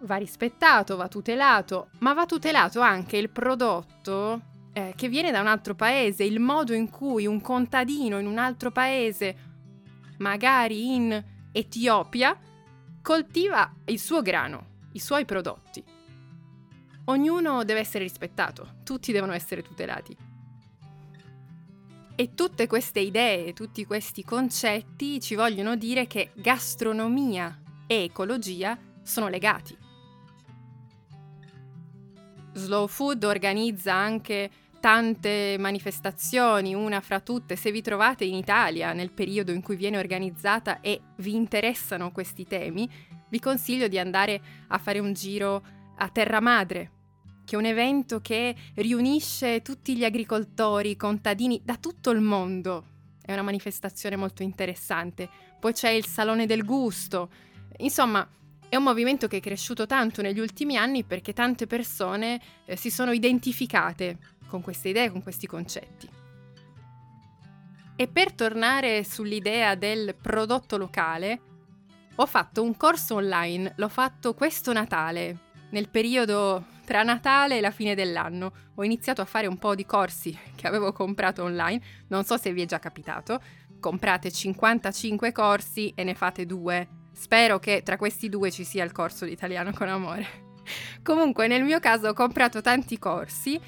va 0.00 0.16
rispettato, 0.16 0.96
va 0.96 1.08
tutelato, 1.08 1.88
ma 2.00 2.12
va 2.12 2.26
tutelato 2.26 2.80
anche 2.80 3.16
il 3.16 3.30
prodotto 3.30 4.40
eh, 4.72 4.92
che 4.96 5.08
viene 5.08 5.30
da 5.30 5.40
un 5.40 5.46
altro 5.46 5.74
paese, 5.74 6.24
il 6.24 6.40
modo 6.40 6.72
in 6.72 6.90
cui 6.90 7.26
un 7.26 7.40
contadino 7.40 8.18
in 8.18 8.26
un 8.26 8.38
altro 8.38 8.70
paese 8.70 9.50
magari 10.18 10.94
in 10.94 11.24
Etiopia, 11.52 12.38
coltiva 13.02 13.74
il 13.86 13.98
suo 13.98 14.22
grano, 14.22 14.66
i 14.92 14.98
suoi 14.98 15.24
prodotti. 15.24 15.84
Ognuno 17.06 17.64
deve 17.64 17.80
essere 17.80 18.04
rispettato, 18.04 18.76
tutti 18.84 19.10
devono 19.10 19.32
essere 19.32 19.62
tutelati. 19.62 20.16
E 22.14 22.34
tutte 22.34 22.66
queste 22.66 23.00
idee, 23.00 23.52
tutti 23.54 23.84
questi 23.84 24.22
concetti 24.22 25.20
ci 25.20 25.34
vogliono 25.34 25.74
dire 25.74 26.06
che 26.06 26.30
gastronomia 26.34 27.60
e 27.86 28.04
ecologia 28.04 28.78
sono 29.02 29.28
legati. 29.28 29.76
Slow 32.52 32.86
Food 32.86 33.24
organizza 33.24 33.94
anche 33.94 34.50
tante 34.78 35.56
manifestazioni, 35.58 36.74
una 36.74 37.00
fra 37.00 37.20
tutte, 37.20 37.56
se 37.56 37.72
vi 37.72 37.82
trovate 37.82 38.24
in 38.24 38.34
Italia 38.34 38.92
nel 38.92 39.10
periodo 39.10 39.52
in 39.52 39.62
cui 39.62 39.74
viene 39.74 39.98
organizzata 39.98 40.80
e 40.80 41.00
vi 41.16 41.34
interessano 41.34 42.12
questi 42.12 42.44
temi, 42.44 42.88
vi 43.28 43.40
consiglio 43.40 43.88
di 43.88 43.98
andare 43.98 44.40
a 44.68 44.78
fare 44.78 44.98
un 44.98 45.12
giro 45.14 45.62
a 45.96 46.08
Terra 46.08 46.40
Madre, 46.40 46.91
che 47.44 47.54
è 47.54 47.58
un 47.58 47.64
evento 47.64 48.20
che 48.20 48.54
riunisce 48.74 49.62
tutti 49.62 49.96
gli 49.96 50.04
agricoltori, 50.04 50.96
contadini 50.96 51.60
da 51.64 51.76
tutto 51.76 52.10
il 52.10 52.20
mondo. 52.20 52.86
È 53.20 53.32
una 53.32 53.42
manifestazione 53.42 54.16
molto 54.16 54.42
interessante. 54.42 55.28
Poi 55.58 55.72
c'è 55.72 55.90
il 55.90 56.06
Salone 56.06 56.46
del 56.46 56.64
Gusto. 56.64 57.30
Insomma, 57.78 58.28
è 58.68 58.76
un 58.76 58.84
movimento 58.84 59.28
che 59.28 59.36
è 59.36 59.40
cresciuto 59.40 59.86
tanto 59.86 60.22
negli 60.22 60.40
ultimi 60.40 60.76
anni 60.76 61.04
perché 61.04 61.32
tante 61.32 61.66
persone 61.66 62.40
eh, 62.64 62.76
si 62.76 62.90
sono 62.90 63.12
identificate 63.12 64.18
con 64.46 64.62
queste 64.62 64.88
idee, 64.88 65.10
con 65.10 65.22
questi 65.22 65.46
concetti. 65.46 66.08
E 67.94 68.08
per 68.08 68.32
tornare 68.32 69.04
sull'idea 69.04 69.74
del 69.74 70.16
prodotto 70.20 70.76
locale, 70.78 71.40
ho 72.14 72.26
fatto 72.26 72.62
un 72.62 72.76
corso 72.76 73.16
online, 73.16 73.74
l'ho 73.76 73.88
fatto 73.88 74.34
questo 74.34 74.72
Natale, 74.72 75.38
nel 75.70 75.88
periodo 75.88 76.64
tra 76.84 77.02
Natale 77.02 77.58
e 77.58 77.60
la 77.60 77.70
fine 77.70 77.94
dell'anno. 77.94 78.52
Ho 78.74 78.84
iniziato 78.84 79.20
a 79.20 79.24
fare 79.26 79.46
un 79.46 79.58
po' 79.58 79.74
di 79.74 79.86
corsi 79.86 80.36
che 80.54 80.66
avevo 80.66 80.92
comprato 80.92 81.42
online, 81.42 81.80
non 82.08 82.24
so 82.24 82.36
se 82.36 82.52
vi 82.52 82.62
è 82.62 82.66
già 82.66 82.78
capitato. 82.78 83.40
Comprate 83.80 84.30
55 84.30 85.32
corsi 85.32 85.92
e 85.94 86.04
ne 86.04 86.14
fate 86.14 86.46
due. 86.46 86.88
Spero 87.12 87.58
che 87.58 87.82
tra 87.82 87.96
questi 87.96 88.28
due 88.28 88.50
ci 88.50 88.64
sia 88.64 88.84
il 88.84 88.92
corso 88.92 89.24
di 89.24 89.32
italiano 89.32 89.72
con 89.72 89.88
amore. 89.88 90.26
Comunque 91.02 91.46
nel 91.46 91.64
mio 91.64 91.80
caso 91.80 92.08
ho 92.08 92.14
comprato 92.14 92.60
tanti 92.60 92.98
corsi 92.98 93.60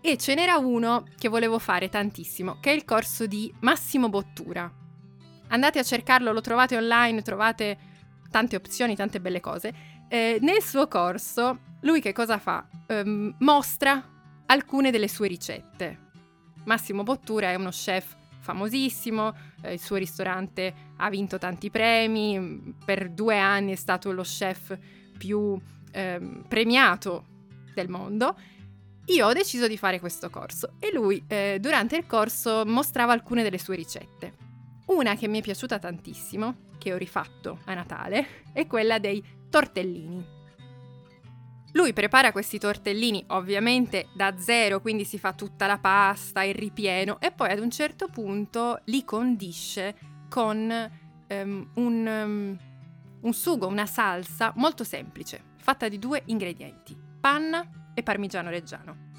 e 0.00 0.16
ce 0.16 0.34
n'era 0.34 0.56
uno 0.58 1.04
che 1.16 1.28
volevo 1.28 1.58
fare 1.58 1.88
tantissimo, 1.88 2.58
che 2.60 2.70
è 2.70 2.74
il 2.74 2.84
corso 2.84 3.26
di 3.26 3.52
Massimo 3.60 4.08
Bottura. 4.08 4.70
Andate 5.48 5.78
a 5.78 5.82
cercarlo, 5.82 6.32
lo 6.32 6.40
trovate 6.40 6.76
online, 6.76 7.22
trovate 7.22 7.78
tante 8.30 8.56
opzioni, 8.56 8.96
tante 8.96 9.20
belle 9.20 9.40
cose. 9.40 9.72
Eh, 10.08 10.38
nel 10.40 10.62
suo 10.62 10.88
corso, 10.88 11.58
lui 11.82 12.00
che 12.00 12.12
cosa 12.12 12.38
fa? 12.38 12.66
Um, 12.88 13.34
mostra 13.38 14.02
alcune 14.46 14.90
delle 14.90 15.08
sue 15.08 15.28
ricette. 15.28 16.10
Massimo 16.64 17.02
Bottura 17.02 17.50
è 17.50 17.54
uno 17.54 17.70
chef 17.70 18.16
famosissimo, 18.40 19.34
eh, 19.62 19.74
il 19.74 19.80
suo 19.80 19.96
ristorante 19.96 20.74
ha 20.96 21.08
vinto 21.10 21.38
tanti 21.38 21.70
premi, 21.70 22.74
per 22.84 23.10
due 23.10 23.38
anni 23.38 23.72
è 23.72 23.76
stato 23.76 24.10
lo 24.12 24.22
chef 24.22 24.76
più 25.16 25.60
eh, 25.92 26.42
premiato 26.48 27.26
del 27.72 27.88
mondo 27.88 28.36
io 29.06 29.26
ho 29.26 29.32
deciso 29.32 29.66
di 29.66 29.76
fare 29.76 29.98
questo 29.98 30.30
corso 30.30 30.74
e 30.78 30.92
lui 30.92 31.22
eh, 31.26 31.58
durante 31.60 31.96
il 31.96 32.06
corso 32.06 32.62
mostrava 32.64 33.12
alcune 33.12 33.42
delle 33.42 33.58
sue 33.58 33.74
ricette. 33.74 34.34
Una 34.86 35.16
che 35.16 35.26
mi 35.26 35.40
è 35.40 35.42
piaciuta 35.42 35.78
tantissimo, 35.78 36.70
che 36.78 36.92
ho 36.92 36.96
rifatto 36.96 37.58
a 37.64 37.74
Natale, 37.74 38.44
è 38.52 38.66
quella 38.66 39.00
dei 39.00 39.22
tortellini. 39.50 40.41
Lui 41.82 41.92
prepara 41.92 42.30
questi 42.30 42.60
tortellini 42.60 43.24
ovviamente 43.30 44.06
da 44.14 44.38
zero, 44.38 44.80
quindi 44.80 45.04
si 45.04 45.18
fa 45.18 45.32
tutta 45.32 45.66
la 45.66 45.78
pasta, 45.78 46.44
il 46.44 46.54
ripieno 46.54 47.20
e 47.20 47.32
poi 47.32 47.50
ad 47.50 47.58
un 47.58 47.72
certo 47.72 48.06
punto 48.06 48.82
li 48.84 49.04
condisce 49.04 49.96
con 50.28 50.90
um, 51.28 51.70
un, 51.74 52.06
um, 52.06 52.58
un 53.22 53.32
sugo, 53.32 53.66
una 53.66 53.86
salsa 53.86 54.52
molto 54.54 54.84
semplice, 54.84 55.54
fatta 55.56 55.88
di 55.88 55.98
due 55.98 56.22
ingredienti, 56.26 56.96
panna 57.20 57.90
e 57.94 58.04
parmigiano 58.04 58.48
reggiano. 58.48 59.10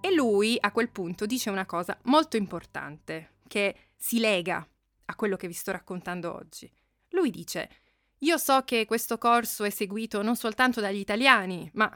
E 0.00 0.12
lui 0.12 0.58
a 0.60 0.72
quel 0.72 0.90
punto 0.90 1.24
dice 1.24 1.50
una 1.50 1.66
cosa 1.66 1.96
molto 2.06 2.36
importante 2.36 3.34
che 3.46 3.92
si 3.94 4.18
lega 4.18 4.66
a 5.04 5.14
quello 5.14 5.36
che 5.36 5.46
vi 5.46 5.54
sto 5.54 5.70
raccontando 5.70 6.34
oggi. 6.34 6.68
Lui 7.10 7.30
dice, 7.30 7.70
io 8.18 8.36
so 8.36 8.62
che 8.62 8.84
questo 8.84 9.18
corso 9.18 9.64
è 9.64 9.70
seguito 9.70 10.22
non 10.22 10.36
soltanto 10.36 10.80
dagli 10.80 10.98
italiani, 10.98 11.70
ma 11.74 11.90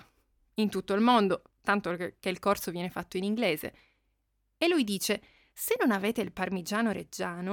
in 0.54 0.68
tutto 0.68 0.94
il 0.94 1.00
mondo, 1.00 1.42
tanto 1.62 1.96
che 1.96 2.28
il 2.28 2.38
corso 2.38 2.70
viene 2.70 2.90
fatto 2.90 3.16
in 3.16 3.24
inglese. 3.24 3.74
E 4.56 4.68
lui 4.68 4.84
dice, 4.84 5.22
se 5.52 5.76
non 5.80 5.90
avete 5.90 6.20
il 6.20 6.32
parmigiano 6.32 6.92
reggiano, 6.92 7.52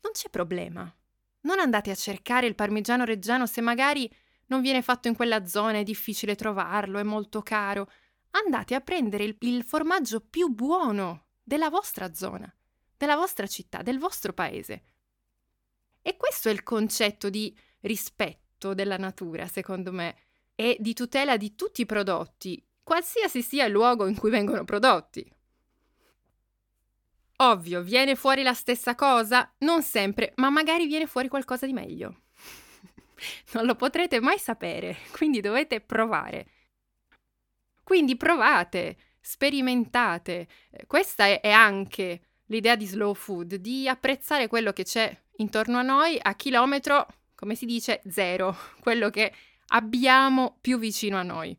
non 0.00 0.12
c'è 0.12 0.28
problema. 0.30 0.92
Non 1.40 1.58
andate 1.58 1.90
a 1.90 1.96
cercare 1.96 2.46
il 2.46 2.54
parmigiano 2.54 3.04
reggiano 3.04 3.46
se 3.46 3.60
magari 3.60 4.10
non 4.46 4.60
viene 4.60 4.82
fatto 4.82 5.08
in 5.08 5.16
quella 5.16 5.46
zona, 5.46 5.78
è 5.78 5.82
difficile 5.82 6.36
trovarlo, 6.36 6.98
è 6.98 7.02
molto 7.02 7.42
caro. 7.42 7.90
andate 8.30 8.74
a 8.74 8.80
prendere 8.80 9.24
il, 9.24 9.36
il 9.40 9.64
formaggio 9.64 10.20
più 10.20 10.48
buono 10.48 11.28
della 11.42 11.70
vostra 11.70 12.12
zona, 12.12 12.52
della 12.96 13.16
vostra 13.16 13.46
città, 13.46 13.82
del 13.82 13.98
vostro 13.98 14.32
paese. 14.32 14.82
E 16.02 16.16
questo 16.16 16.48
è 16.48 16.52
il 16.52 16.62
concetto 16.62 17.30
di 17.30 17.56
rispetto 17.86 18.74
della 18.74 18.96
natura, 18.96 19.46
secondo 19.46 19.92
me, 19.92 20.16
e 20.54 20.76
di 20.80 20.94
tutela 20.94 21.36
di 21.36 21.54
tutti 21.54 21.82
i 21.82 21.86
prodotti, 21.86 22.62
qualsiasi 22.82 23.42
sia 23.42 23.64
il 23.64 23.72
luogo 23.72 24.06
in 24.06 24.16
cui 24.16 24.30
vengono 24.30 24.64
prodotti. 24.64 25.28
Ovvio, 27.38 27.82
viene 27.82 28.14
fuori 28.14 28.42
la 28.42 28.54
stessa 28.54 28.94
cosa? 28.94 29.52
Non 29.58 29.82
sempre, 29.82 30.32
ma 30.36 30.48
magari 30.48 30.86
viene 30.86 31.06
fuori 31.06 31.28
qualcosa 31.28 31.66
di 31.66 31.72
meglio. 31.72 32.22
non 33.52 33.66
lo 33.66 33.74
potrete 33.74 34.20
mai 34.20 34.38
sapere, 34.38 34.96
quindi 35.12 35.40
dovete 35.40 35.80
provare. 35.80 36.46
Quindi 37.82 38.16
provate, 38.16 38.96
sperimentate. 39.20 40.48
Questa 40.86 41.26
è 41.26 41.50
anche 41.50 42.20
l'idea 42.46 42.74
di 42.74 42.86
slow 42.86 43.14
food, 43.14 43.56
di 43.56 43.86
apprezzare 43.86 44.48
quello 44.48 44.72
che 44.72 44.84
c'è 44.84 45.14
intorno 45.36 45.78
a 45.78 45.82
noi 45.82 46.18
a 46.20 46.34
chilometro, 46.34 47.06
come 47.36 47.54
si 47.54 47.66
dice, 47.66 48.02
zero, 48.08 48.56
quello 48.80 49.10
che 49.10 49.32
abbiamo 49.68 50.58
più 50.60 50.78
vicino 50.78 51.16
a 51.16 51.22
noi. 51.22 51.56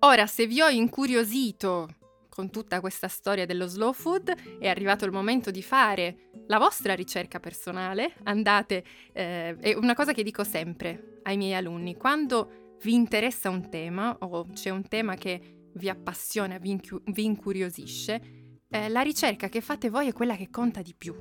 Ora, 0.00 0.26
se 0.26 0.46
vi 0.46 0.60
ho 0.60 0.68
incuriosito 0.68 1.96
con 2.28 2.50
tutta 2.50 2.80
questa 2.80 3.08
storia 3.08 3.46
dello 3.46 3.66
slow 3.66 3.92
food, 3.92 4.58
è 4.58 4.68
arrivato 4.68 5.04
il 5.04 5.12
momento 5.12 5.50
di 5.50 5.62
fare 5.62 6.30
la 6.46 6.58
vostra 6.58 6.94
ricerca 6.94 7.40
personale. 7.40 8.14
Andate, 8.24 8.84
eh, 9.12 9.56
è 9.56 9.74
una 9.74 9.94
cosa 9.94 10.12
che 10.12 10.22
dico 10.22 10.44
sempre 10.44 11.20
ai 11.22 11.36
miei 11.36 11.54
alunni, 11.54 11.96
quando 11.96 12.76
vi 12.82 12.92
interessa 12.92 13.48
un 13.48 13.70
tema 13.70 14.14
o 14.20 14.46
c'è 14.52 14.68
un 14.68 14.86
tema 14.88 15.14
che 15.14 15.70
vi 15.74 15.88
appassiona, 15.88 16.58
vi, 16.58 16.70
incu- 16.70 17.02
vi 17.12 17.24
incuriosisce, 17.24 18.43
eh, 18.74 18.88
la 18.88 19.02
ricerca 19.02 19.48
che 19.48 19.60
fate 19.60 19.88
voi 19.88 20.08
è 20.08 20.12
quella 20.12 20.34
che 20.34 20.50
conta 20.50 20.82
di 20.82 20.94
più, 20.98 21.14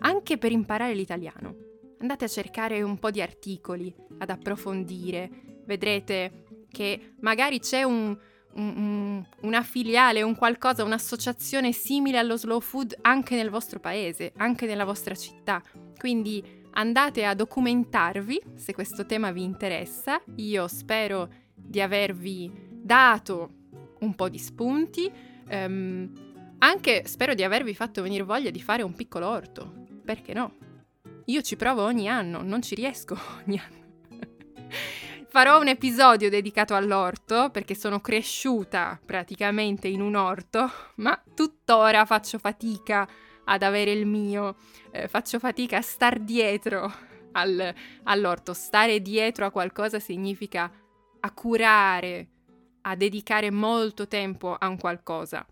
anche 0.00 0.38
per 0.38 0.50
imparare 0.50 0.92
l'italiano. 0.92 1.54
Andate 2.00 2.24
a 2.24 2.28
cercare 2.28 2.82
un 2.82 2.98
po' 2.98 3.12
di 3.12 3.22
articoli, 3.22 3.94
ad 4.18 4.28
approfondire, 4.28 5.30
vedrete 5.66 6.42
che 6.68 7.14
magari 7.20 7.60
c'è 7.60 7.84
un, 7.84 8.18
un, 8.54 9.24
una 9.42 9.62
filiale, 9.62 10.22
un 10.22 10.34
qualcosa, 10.34 10.82
un'associazione 10.82 11.70
simile 11.70 12.18
allo 12.18 12.36
slow 12.36 12.58
food 12.58 12.98
anche 13.02 13.36
nel 13.36 13.50
vostro 13.50 13.78
paese, 13.78 14.32
anche 14.38 14.66
nella 14.66 14.84
vostra 14.84 15.14
città. 15.14 15.62
Quindi 15.96 16.42
andate 16.72 17.24
a 17.24 17.34
documentarvi 17.34 18.42
se 18.56 18.74
questo 18.74 19.06
tema 19.06 19.30
vi 19.30 19.44
interessa. 19.44 20.20
Io 20.36 20.66
spero 20.66 21.30
di 21.54 21.80
avervi 21.80 22.50
dato 22.68 23.50
un 24.00 24.14
po' 24.16 24.28
di 24.28 24.38
spunti. 24.38 25.10
Um, 25.48 26.23
anche 26.64 27.02
spero 27.06 27.34
di 27.34 27.42
avervi 27.42 27.74
fatto 27.74 28.02
venire 28.02 28.24
voglia 28.24 28.50
di 28.50 28.60
fare 28.60 28.82
un 28.82 28.94
piccolo 28.94 29.28
orto. 29.28 29.72
Perché 30.04 30.32
no? 30.32 30.56
Io 31.26 31.42
ci 31.42 31.56
provo 31.56 31.82
ogni 31.82 32.08
anno, 32.08 32.42
non 32.42 32.62
ci 32.62 32.74
riesco 32.74 33.16
ogni 33.46 33.58
anno. 33.58 33.82
Farò 35.28 35.60
un 35.60 35.66
episodio 35.68 36.30
dedicato 36.30 36.76
all'orto 36.76 37.50
perché 37.50 37.74
sono 37.74 38.00
cresciuta 38.00 39.00
praticamente 39.04 39.88
in 39.88 40.00
un 40.00 40.14
orto, 40.14 40.70
ma 40.96 41.20
tuttora 41.34 42.04
faccio 42.04 42.38
fatica 42.38 43.08
ad 43.44 43.62
avere 43.62 43.90
il 43.90 44.06
mio, 44.06 44.56
eh, 44.92 45.08
faccio 45.08 45.40
fatica 45.40 45.78
a 45.78 45.82
star 45.82 46.20
dietro 46.20 46.92
al, 47.32 47.74
all'orto. 48.04 48.54
Stare 48.54 49.00
dietro 49.00 49.44
a 49.44 49.50
qualcosa 49.50 49.98
significa 49.98 50.70
a 51.20 51.32
curare, 51.32 52.28
a 52.82 52.94
dedicare 52.94 53.50
molto 53.50 54.06
tempo 54.06 54.54
a 54.54 54.68
un 54.68 54.78
qualcosa. 54.78 55.44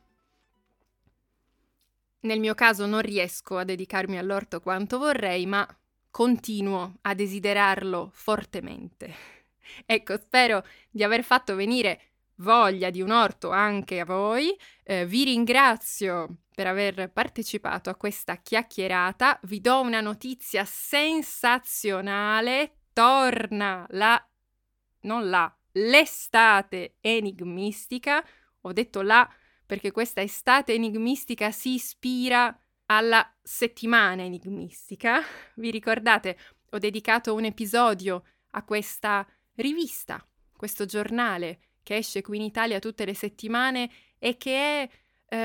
Nel 2.22 2.38
mio 2.38 2.54
caso 2.54 2.86
non 2.86 3.00
riesco 3.00 3.58
a 3.58 3.64
dedicarmi 3.64 4.16
all'orto 4.16 4.60
quanto 4.60 4.98
vorrei, 4.98 5.44
ma 5.46 5.66
continuo 6.10 6.98
a 7.02 7.14
desiderarlo 7.14 8.10
fortemente. 8.12 9.14
Ecco, 9.86 10.18
spero 10.18 10.66
di 10.90 11.02
aver 11.02 11.24
fatto 11.24 11.54
venire 11.54 12.00
voglia 12.36 12.90
di 12.90 13.00
un 13.00 13.10
orto 13.10 13.50
anche 13.50 14.00
a 14.00 14.04
voi. 14.04 14.54
Eh, 14.82 15.06
vi 15.06 15.24
ringrazio 15.24 16.40
per 16.54 16.66
aver 16.66 17.10
partecipato 17.10 17.88
a 17.88 17.94
questa 17.94 18.36
chiacchierata. 18.36 19.40
Vi 19.44 19.60
do 19.60 19.80
una 19.80 20.02
notizia 20.02 20.66
sensazionale. 20.66 22.80
Torna 22.92 23.86
la... 23.90 24.22
non 25.02 25.30
la... 25.30 25.54
l'estate 25.72 26.96
enigmistica. 27.00 28.22
Ho 28.62 28.72
detto 28.72 29.00
la 29.00 29.26
perché 29.72 29.90
questa 29.90 30.20
estate 30.20 30.74
enigmistica 30.74 31.50
si 31.50 31.72
ispira 31.72 32.54
alla 32.88 33.26
settimana 33.40 34.22
enigmistica. 34.22 35.22
Vi 35.54 35.70
ricordate? 35.70 36.36
Ho 36.72 36.78
dedicato 36.78 37.32
un 37.32 37.46
episodio 37.46 38.22
a 38.50 38.64
questa 38.64 39.26
rivista, 39.54 40.22
questo 40.54 40.84
giornale 40.84 41.60
che 41.82 41.96
esce 41.96 42.20
qui 42.20 42.36
in 42.36 42.42
Italia 42.42 42.80
tutte 42.80 43.06
le 43.06 43.14
settimane 43.14 43.90
e 44.18 44.36
che 44.36 44.82
è 44.82 44.88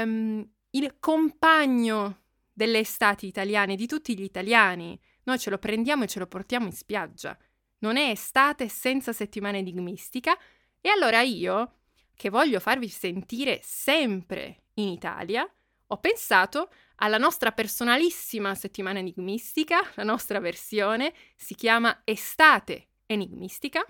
um, 0.03 0.45
il 0.71 0.97
compagno 0.99 2.23
delle 2.51 2.79
estati 2.79 3.27
italiane, 3.27 3.77
di 3.77 3.87
tutti 3.87 4.13
gli 4.13 4.23
italiani. 4.23 4.99
Noi 5.23 5.39
ce 5.39 5.49
lo 5.49 5.57
prendiamo 5.57 6.03
e 6.03 6.07
ce 6.07 6.19
lo 6.19 6.27
portiamo 6.27 6.65
in 6.65 6.73
spiaggia. 6.73 7.37
Non 7.77 7.95
è 7.95 8.09
estate 8.09 8.67
senza 8.67 9.13
settimana 9.13 9.55
enigmistica. 9.55 10.37
E 10.81 10.89
allora 10.89 11.21
io, 11.21 11.76
che 12.17 12.29
voglio 12.29 12.59
farvi 12.59 12.89
sentire 12.89 13.61
sempre 13.63 14.63
in 14.73 14.89
Italia, 14.89 15.49
ho 15.89 15.97
pensato 15.99 16.69
alla 16.95 17.17
nostra 17.17 17.53
personalissima 17.53 18.53
settimana 18.55 18.99
enigmistica, 18.99 19.79
la 19.95 20.03
nostra 20.03 20.41
versione 20.41 21.13
si 21.37 21.55
chiama 21.55 22.01
Estate 22.03 22.89
Enigmistica 23.05 23.85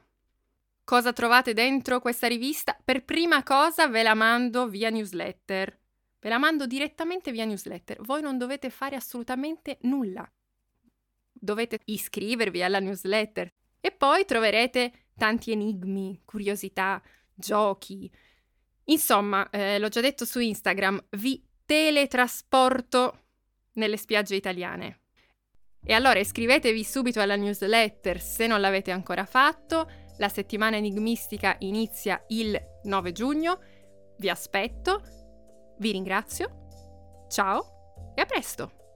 Cosa 0.88 1.12
trovate 1.12 1.52
dentro 1.52 2.00
questa 2.00 2.28
rivista? 2.28 2.74
Per 2.82 3.04
prima 3.04 3.44
cosa 3.44 3.90
ve 3.90 4.04
la 4.04 4.14
mando 4.14 4.70
via 4.70 4.90
newsletter. 4.90 5.78
Ve 6.18 6.30
la 6.30 6.38
mando 6.38 6.66
direttamente 6.66 7.34
via 7.34 7.44
newsletter. 7.44 8.02
Voi 8.04 8.22
non 8.22 8.38
dovete 8.38 8.70
fare 8.70 8.96
assolutamente 8.96 9.80
nulla. 9.82 10.26
Dovete 11.30 11.80
iscrivervi 11.84 12.64
alla 12.64 12.80
newsletter 12.80 13.52
e 13.82 13.92
poi 13.92 14.24
troverete 14.24 15.08
tanti 15.18 15.52
enigmi, 15.52 16.22
curiosità, 16.24 17.04
giochi. 17.38 18.12
Insomma, 18.86 19.50
eh, 19.50 19.80
l'ho 19.80 19.90
già 19.90 20.02
detto 20.02 20.26
su 20.26 20.40
Instagram, 20.40 21.06
vi 21.12 21.42
teletrasporto 21.66 23.20
nelle 23.74 23.98
spiagge 23.98 24.36
italiane. 24.36 25.02
E 25.84 25.94
allora 25.94 26.20
iscrivetevi 26.20 26.84
subito 26.84 27.22
alla 27.22 27.36
newsletter 27.36 28.20
se 28.20 28.48
non 28.48 28.60
l'avete 28.60 28.92
ancora 28.92 29.26
fatto 29.26 29.90
la 30.18 30.30
settimana 30.30 30.78
enigmistica 30.78 31.56
inizia 31.60 32.24
il 32.30 32.60
9 32.84 33.12
giugno. 33.12 33.60
Vi 34.18 34.30
aspetto, 34.30 35.02
vi 35.80 35.92
ringrazio. 35.92 37.26
Ciao 37.30 38.14
e 38.16 38.22
a 38.22 38.26
presto! 38.26 38.87